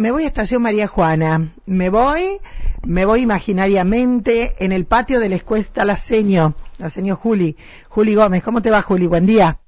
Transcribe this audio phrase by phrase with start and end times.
[0.00, 1.48] me voy a Estación María Juana.
[1.66, 2.40] Me voy,
[2.82, 7.56] me voy imaginariamente en el patio de la escuela la seño, la señor Juli.
[7.88, 9.06] Juli Gómez, ¿cómo te va Juli?
[9.06, 9.58] Buen día.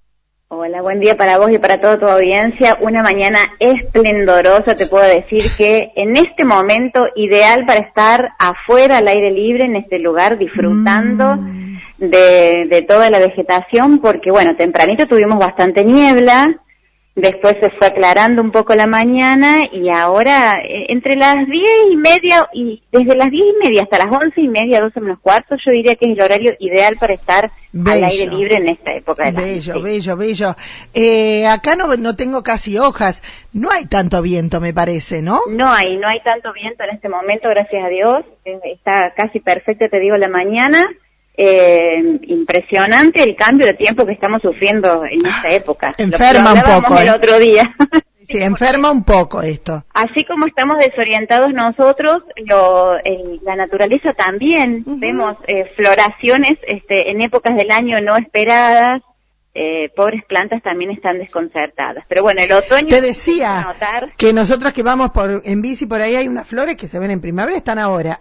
[0.49, 2.79] Hola, buen día para vos y para toda tu audiencia.
[2.81, 9.09] Una mañana esplendorosa, te puedo decir que en este momento ideal para estar afuera al
[9.09, 11.79] aire libre en este lugar disfrutando Mm.
[11.99, 16.61] de, de toda la vegetación porque bueno, tempranito tuvimos bastante niebla,
[17.15, 21.97] después se fue aclarando un poco la mañana y ahora eh, entre las diez y
[21.97, 25.57] media y desde las diez y media hasta las once y media, doce menos cuarto,
[25.65, 29.25] yo diría que es el horario ideal para estar al aire libre en esta época
[29.27, 29.83] del año, Bello, sí.
[29.83, 30.57] bello, bello.
[30.95, 33.23] Eh, acá no, no tengo casi hojas.
[33.53, 35.41] No hay tanto viento, me parece, ¿no?
[35.49, 38.25] No hay, no hay tanto viento en este momento, gracias a Dios.
[38.45, 40.87] Eh, Está casi perfecta, te digo, la mañana.
[41.37, 45.95] Eh, impresionante el cambio de tiempo que estamos sufriendo en esta época.
[45.99, 47.11] Lo- enferma un poco, el ¿eh?
[47.11, 47.75] otro día.
[48.25, 49.85] Sí, enferma un poco esto.
[49.95, 54.85] Así como estamos desorientados nosotros, lo- el- la naturaleza también.
[54.87, 55.01] Ujú.
[55.01, 59.03] Vemos eh, floraciones este, en épocas del año no esperadas.
[59.55, 62.05] Eh, pobres plantas también están desconcertadas.
[62.09, 62.89] Pero bueno, el otoño...
[62.89, 64.13] Te decía notar.
[64.17, 67.11] que nosotros que vamos por en bici por ahí hay unas flores que se ven
[67.11, 68.19] en primavera, están ahora.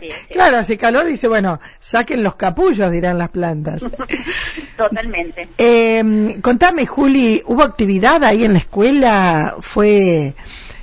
[0.00, 0.34] Sí, sí.
[0.34, 3.86] claro, hace calor, dice, bueno, saquen los capullos, dirán las plantas.
[4.76, 5.48] Totalmente.
[5.58, 9.54] Eh, contame, Juli, ¿hubo actividad ahí en la escuela?
[9.60, 10.34] ¿Fue,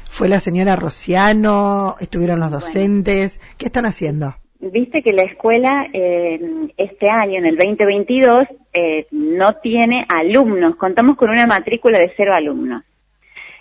[0.10, 1.98] fue la señora Rociano?
[2.00, 2.66] ¿Estuvieron los Bueno.
[2.66, 3.42] docentes?
[3.58, 4.36] ¿Qué están haciendo?
[4.72, 6.40] Viste que la escuela eh,
[6.78, 10.78] este año, en el 2022, eh, no tiene alumnos.
[10.78, 12.84] Contamos con una matrícula de cero alumnos.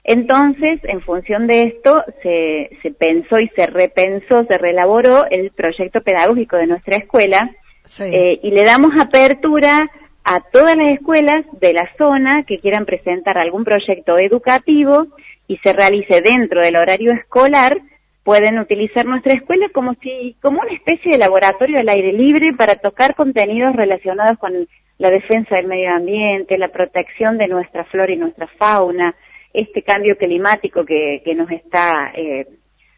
[0.05, 6.03] Entonces, en función de esto, se, se pensó y se repensó, se reelaboró el proyecto
[6.03, 7.51] pedagógico de nuestra escuela
[7.85, 8.05] Sí.
[8.05, 9.91] eh, y le damos apertura
[10.25, 15.09] a todas las escuelas de la zona que quieran presentar algún proyecto educativo
[15.49, 17.81] y se realice dentro del horario escolar,
[18.25, 22.77] pueden utilizar nuestra escuela como si como una especie de laboratorio al aire libre para
[22.77, 28.17] tocar contenidos relacionados con la defensa del medio ambiente, la protección de nuestra flora y
[28.17, 29.15] nuestra fauna,
[29.53, 32.47] este cambio climático que, que nos está eh,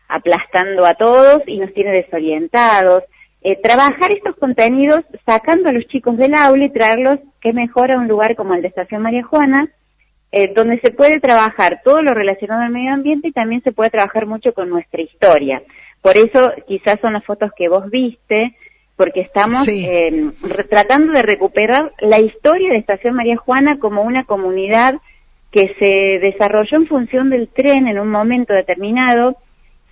[0.09, 3.04] aplastando a todos y nos tiene desorientados.
[3.43, 7.99] Eh, trabajar estos contenidos sacando a los chicos del aula y traerlos, que mejor, a
[7.99, 9.69] un lugar como el de Estación María Juana,
[10.37, 13.91] eh, donde se puede trabajar todo lo relacionado al medio ambiente y también se puede
[13.91, 15.62] trabajar mucho con nuestra historia.
[16.03, 18.56] Por eso quizás son las fotos que vos viste,
[18.97, 19.87] porque estamos Sí.
[19.89, 20.31] eh,
[20.69, 24.97] tratando de recuperar la historia de Estación María Juana como una comunidad
[25.53, 29.37] que se desarrolló en función del tren en un momento determinado,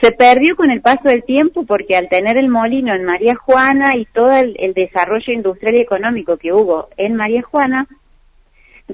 [0.01, 3.97] se perdió con el paso del tiempo porque al tener el molino en María Juana
[3.97, 7.87] y todo el, el desarrollo industrial y económico que hubo en María Juana,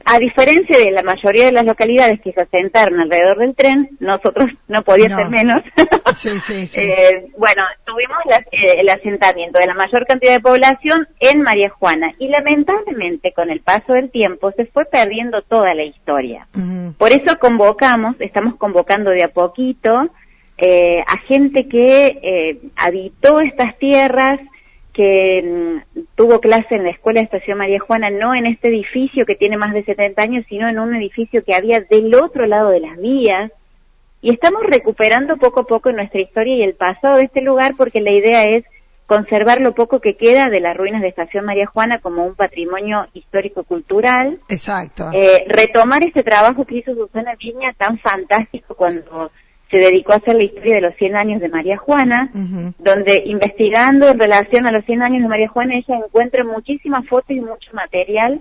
[0.04, 4.46] a diferencia de la mayoría de las localidades que se asentaron alrededor del tren, nosotros
[4.68, 5.16] no podía No.
[5.16, 5.62] ser menos.
[6.14, 6.80] Sí, sí, sí.
[6.80, 11.70] Eh, bueno, tuvimos la- eh, el asentamiento de la mayor cantidad de población en María
[11.70, 16.46] Juana y lamentablemente con el paso del tiempo se fue perdiendo toda la historia.
[16.98, 20.08] Por eso convocamos, estamos convocando de a poquito
[20.58, 24.38] eh, a gente que eh, habitó estas tierras,
[24.92, 25.87] que mm,
[26.18, 29.56] tuvo clase en la Escuela de Estación María Juana, no en este edificio que tiene
[29.56, 32.98] más de 70 años, sino en un edificio que había del otro lado de las
[32.98, 33.52] vías.
[34.20, 38.00] Y estamos recuperando poco a poco nuestra historia y el pasado de este lugar porque
[38.00, 38.64] la idea es
[39.06, 43.06] conservar lo poco que queda de las ruinas de Estación María Juana como un patrimonio
[43.14, 45.10] histórico-cultural Exacto.
[45.14, 49.30] eh, retomar ese trabajo que hizo Susana Viña tan fantástico cuando
[49.70, 52.30] se dedicó a hacer la historia de los 100 años de María Juana,
[52.78, 57.30] donde investigando en relación a los 100 años de María Juana, ella encuentra muchísimas fotos
[57.30, 58.40] y mucho material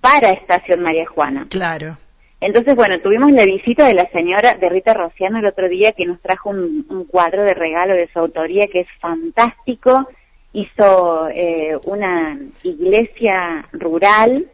[0.00, 1.46] para Estación María Juana.
[1.48, 1.96] Claro.
[2.40, 6.06] Entonces, bueno, tuvimos la visita de la señora de Rita Rociano el otro día que
[6.06, 10.08] nos trajo un, un cuadro de regalo de su autoría que es fantástico.
[10.52, 14.46] Hizo eh, una iglesia rural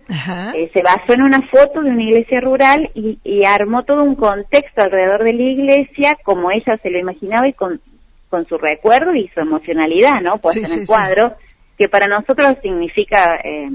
[0.55, 4.17] eh, se basó en una foto de una iglesia rural y, y armó todo un
[4.17, 7.81] contexto alrededor de la iglesia como ella se lo imaginaba y con,
[8.29, 10.39] con su recuerdo y su emocionalidad, ¿no?
[10.39, 10.87] Puesta Sí, en el sí.
[10.87, 11.35] cuadro,
[11.79, 13.71] que para nosotros significa eh,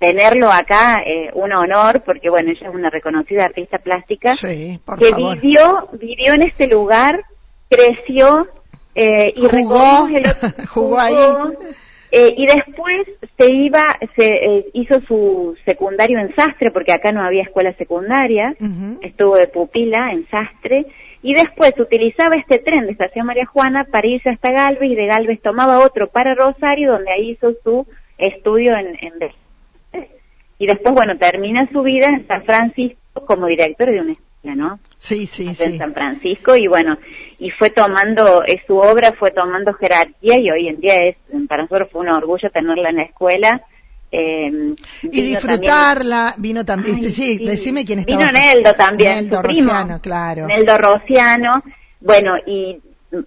[0.00, 5.40] tenerlo acá eh, un honor, porque bueno, ella es una reconocida artista plástica que favor.
[5.40, 7.22] vivió, vivió en este lugar,
[7.70, 8.48] creció
[8.94, 11.14] eh, y Jugó, el otro- jugó ahí.
[12.12, 13.06] eh, y después
[13.36, 13.84] se iba,
[14.16, 18.54] se eh, hizo su secundario en Sastre, porque acá no había escuela secundaria,
[19.02, 20.86] estuvo de pupila en Sastre,
[21.22, 25.06] y después utilizaba este tren de Estación María Juana para irse hasta Galvez, y de
[25.06, 27.86] Galvez tomaba otro para Rosario, donde ahí hizo su
[28.18, 29.12] estudio en, en
[30.58, 34.78] y después, bueno, termina su vida en San Francisco como director de una escuela, ¿no?
[34.98, 35.78] Sí, sí, en sí.
[35.78, 36.96] San Francisco y bueno,
[37.38, 41.16] y fue tomando, eh, su obra fue tomando jerarquía y hoy en día es,
[41.48, 43.62] para nosotros fue un orgullo tenerla en la escuela.
[44.12, 44.46] Eh,
[45.02, 47.44] Y vino disfrutarla, vino también, Ay, sí, sí.
[47.44, 48.32] decime quién Vino estaba.
[48.40, 49.70] Neldo también, Neldo su primo.
[49.72, 50.46] Rociano, claro.
[50.46, 51.62] Neldo Rociano,
[52.00, 52.80] bueno, y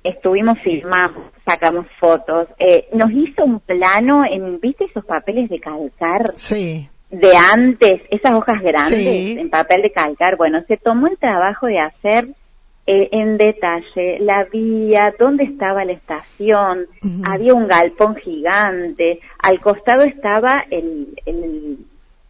[0.04, 6.34] estuvimos filmando, sacamos fotos, eh, nos hizo un plano en, ¿viste esos papeles de calcar?
[6.38, 9.38] Sí, de antes, esas hojas grandes Sí.
[9.40, 12.28] en papel de calcar, bueno, se tomó el trabajo de hacer
[12.90, 16.88] eh, en detalle la vía, dónde estaba la estación,
[17.26, 21.80] había un galpón gigante, al costado estaba el, el,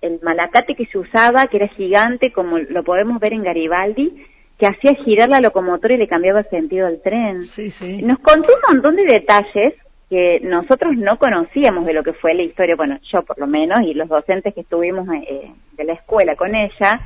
[0.02, 4.26] el malacate que se usaba, que era gigante, como lo podemos ver en Garibaldi,
[4.58, 7.44] que hacía girar la locomotora y le cambiaba el sentido al tren.
[7.44, 8.02] sí, sí.
[8.02, 9.76] Nos contó un montón de detalles
[10.10, 13.84] que nosotros no conocíamos de lo que fue la historia, bueno, yo por lo menos,
[13.84, 17.00] y los docentes que estuvimos eh, de la escuela con ella,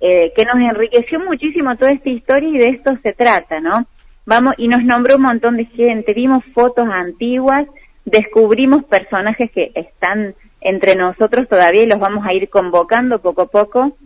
[0.00, 3.86] eh, que nos enriqueció muchísimo toda esta historia y de esto se trata, ¿no?
[4.26, 7.66] Vamos, y nos nombró un montón de gente, vimos fotos antiguas,
[8.04, 13.46] descubrimos personajes que están entre nosotros todavía y los vamos a ir convocando poco a
[13.46, 13.96] poco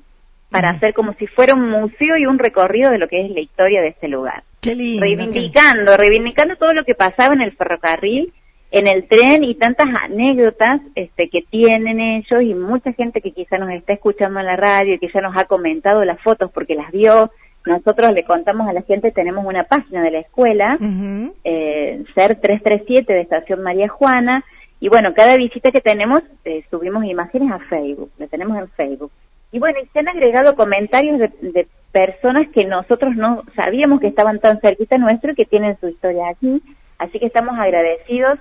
[0.50, 3.40] para hacer como si fuera un museo y un recorrido de lo que es la
[3.40, 5.02] historia de este lugar Qué lindo.
[5.02, 8.32] reivindicando, reivindicando todo lo que pasaba en el ferrocarril,
[8.72, 13.58] en el tren y tantas anécdotas este, que tienen ellos y mucha gente que quizá
[13.58, 16.74] nos está escuchando en la radio y que ya nos ha comentado las fotos porque
[16.76, 17.30] las vio.
[17.66, 21.34] Nosotros le contamos a la gente, tenemos una página de la escuela, Ujú.
[21.44, 24.44] eh, SER 337 de Estación María Juana,
[24.78, 29.10] y bueno, cada visita que tenemos eh, subimos imágenes a Facebook, la tenemos en Facebook.
[29.52, 34.06] Y bueno, y se han agregado comentarios de, de personas que nosotros no sabíamos que
[34.06, 36.62] estaban tan cerquita nuestro y que tienen su historia aquí,
[37.00, 38.38] así que estamos agradecidos.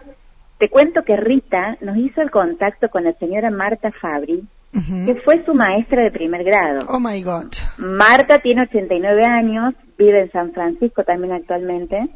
[0.60, 5.44] Te cuento que Rita nos hizo el contacto con la señora Marta Fabri, que fue
[5.46, 6.86] su maestra de primer grado.
[6.90, 7.54] Oh my God.
[7.78, 12.10] Marta tiene 89 años, vive en San Francisco también actualmente.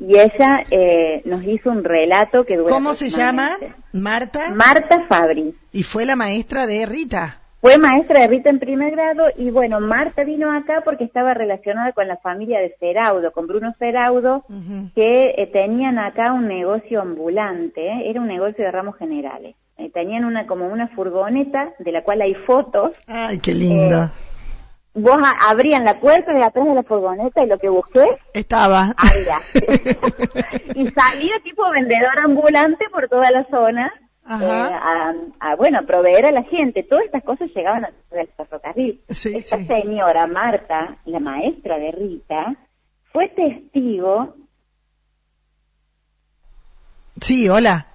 [0.00, 3.50] Y ella eh, nos hizo un relato que dura ¿Cómo se llama?
[3.92, 4.50] Marta.
[4.52, 5.54] Marta Fabri.
[5.72, 7.40] y fue la maestra de Rita.
[7.64, 11.92] Fue maestra de Rita en primer grado y bueno, Marta vino acá porque estaba relacionada
[11.92, 14.44] con la familia de Feraudo, con Bruno Feraudo,
[14.94, 18.10] que eh, tenían acá un negocio ambulante, ¿eh?
[18.10, 19.56] era un negocio de ramos generales.
[19.78, 22.92] Eh, tenían una como una furgoneta de la cual hay fotos.
[23.06, 23.98] Ay, qué lindo.
[23.98, 24.08] Eh,
[24.92, 25.18] Vos
[25.48, 28.94] abrían la puerta de atrás de la furgoneta y lo que busqué Estaba.
[28.98, 29.38] había.
[30.74, 33.90] y salía tipo vendedor ambulante por toda la zona
[34.26, 34.68] Ajá.
[34.68, 34.72] eh,
[35.40, 36.82] a, a, bueno, proveer a la gente.
[36.82, 39.00] Todas estas cosas llegaban a del ferrocarril.
[39.10, 39.66] Sí, Esta sí.
[39.66, 42.56] señora, Marta, la maestra de Rita,
[43.12, 44.34] fue testigo.
[47.20, 47.86] Sí, hola.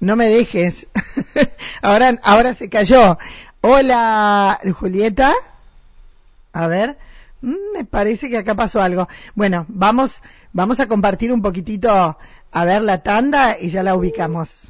[0.00, 0.86] No me dejes.
[1.82, 3.18] ahora, ahora se cayó.
[3.60, 5.32] Hola, Julieta.
[6.52, 6.96] A ver,
[7.40, 9.08] mm, me parece que acá pasó algo.
[9.34, 10.22] Bueno, vamos,
[10.52, 12.16] vamos a compartir un poquitito
[12.50, 14.66] a ver la tanda y ya la ubicamos.